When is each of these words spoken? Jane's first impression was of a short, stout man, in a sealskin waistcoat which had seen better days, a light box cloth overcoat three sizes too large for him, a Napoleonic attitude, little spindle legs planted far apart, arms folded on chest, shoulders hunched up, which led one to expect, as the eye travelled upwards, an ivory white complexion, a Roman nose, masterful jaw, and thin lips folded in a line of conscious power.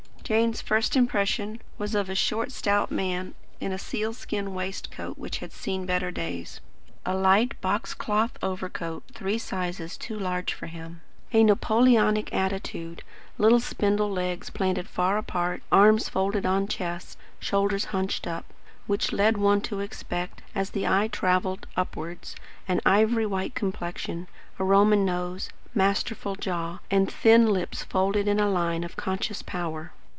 Jane's 0.23 0.61
first 0.61 0.95
impression 0.95 1.59
was 1.77 1.93
of 1.93 2.09
a 2.09 2.15
short, 2.15 2.53
stout 2.53 2.89
man, 2.89 3.35
in 3.59 3.73
a 3.73 3.77
sealskin 3.77 4.53
waistcoat 4.53 5.17
which 5.17 5.39
had 5.39 5.51
seen 5.51 5.85
better 5.85 6.09
days, 6.09 6.61
a 7.05 7.13
light 7.13 7.59
box 7.59 7.93
cloth 7.93 8.37
overcoat 8.41 9.03
three 9.13 9.37
sizes 9.37 9.97
too 9.97 10.17
large 10.17 10.53
for 10.53 10.67
him, 10.67 11.01
a 11.33 11.43
Napoleonic 11.43 12.33
attitude, 12.33 13.03
little 13.37 13.59
spindle 13.59 14.09
legs 14.09 14.49
planted 14.49 14.87
far 14.87 15.17
apart, 15.17 15.63
arms 15.69 16.07
folded 16.07 16.45
on 16.45 16.65
chest, 16.65 17.17
shoulders 17.41 17.85
hunched 17.91 18.25
up, 18.25 18.45
which 18.87 19.11
led 19.11 19.35
one 19.37 19.59
to 19.59 19.81
expect, 19.81 20.41
as 20.55 20.69
the 20.69 20.87
eye 20.87 21.09
travelled 21.09 21.67
upwards, 21.75 22.37
an 22.69 22.79
ivory 22.85 23.25
white 23.25 23.53
complexion, 23.53 24.29
a 24.59 24.63
Roman 24.63 25.03
nose, 25.03 25.49
masterful 25.75 26.35
jaw, 26.37 26.79
and 26.89 27.11
thin 27.11 27.51
lips 27.51 27.83
folded 27.83 28.29
in 28.29 28.39
a 28.39 28.49
line 28.49 28.85
of 28.85 28.95
conscious 28.95 29.41
power. 29.41 29.91